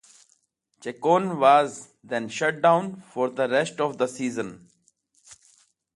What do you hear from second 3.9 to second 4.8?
the season.